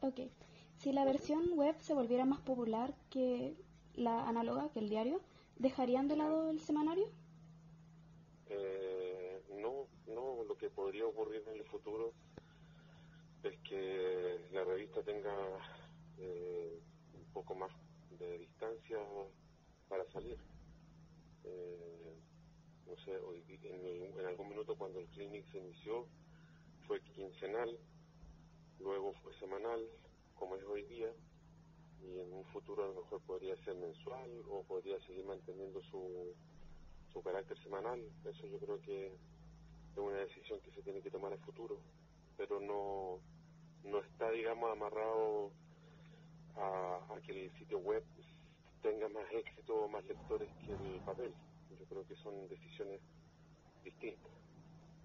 Ok, 0.00 0.20
si 0.76 0.92
la 0.92 1.04
versión 1.04 1.58
web 1.58 1.74
se 1.80 1.92
volviera 1.92 2.24
más 2.24 2.40
popular 2.40 2.94
que 3.10 3.56
la 3.94 4.28
análoga, 4.28 4.70
que 4.72 4.78
el 4.78 4.88
diario, 4.88 5.20
¿dejarían 5.56 6.06
de 6.06 6.16
lado 6.16 6.50
el 6.50 6.60
semanario? 6.60 7.08
Eh, 8.46 9.42
no, 9.56 9.88
no, 10.06 10.44
lo 10.44 10.56
que 10.56 10.70
podría 10.70 11.04
ocurrir 11.04 11.42
en 11.48 11.56
el 11.56 11.64
futuro 11.64 12.12
es 13.42 13.58
que 13.68 14.48
la 14.52 14.62
revista 14.62 15.02
tenga 15.02 15.34
eh, 16.18 16.80
un 17.14 17.32
poco 17.32 17.56
más 17.56 17.72
de 18.18 18.38
distancia 18.38 18.98
para 19.88 20.04
salir. 20.12 20.38
Eh, 21.42 22.14
no 22.86 22.96
sé, 23.04 23.16
hoy, 23.18 23.42
en, 23.48 24.18
en, 24.18 24.26
algún 24.26 24.48
minuto 24.48 24.76
cuando 24.76 25.00
el 25.00 25.08
clinic 25.08 25.44
se 25.50 25.58
inició 25.58 26.06
fue 26.86 27.00
quincenal, 27.00 27.78
semanal, 29.38 29.88
como 30.34 30.56
es 30.56 30.64
hoy 30.64 30.82
día, 30.84 31.12
y 32.00 32.20
en 32.20 32.32
un 32.32 32.44
futuro 32.46 32.84
a 32.84 32.88
lo 32.88 32.94
mejor 33.02 33.20
podría 33.22 33.56
ser 33.64 33.74
mensual 33.74 34.30
o 34.48 34.62
podría 34.62 34.98
seguir 35.00 35.24
manteniendo 35.24 35.82
su, 35.84 36.34
su 37.12 37.22
carácter 37.22 37.58
semanal. 37.62 38.00
Eso 38.24 38.46
yo 38.46 38.58
creo 38.58 38.80
que 38.80 39.06
es 39.06 39.98
una 39.98 40.18
decisión 40.18 40.60
que 40.60 40.70
se 40.70 40.82
tiene 40.82 41.02
que 41.02 41.10
tomar 41.10 41.32
a 41.32 41.38
futuro, 41.38 41.78
pero 42.36 42.60
no, 42.60 43.20
no 43.84 43.98
está, 43.98 44.30
digamos, 44.30 44.70
amarrado 44.70 45.50
a, 46.56 47.14
a 47.14 47.20
que 47.22 47.46
el 47.46 47.58
sitio 47.58 47.78
web 47.78 48.04
tenga 48.82 49.08
más 49.08 49.26
éxito 49.32 49.74
o 49.74 49.88
más 49.88 50.04
lectores 50.04 50.48
que 50.64 50.72
el 50.72 51.00
papel. 51.00 51.34
Yo 51.78 51.84
creo 51.86 52.06
que 52.06 52.16
son 52.16 52.48
decisiones 52.48 53.00
distintas. 53.84 54.32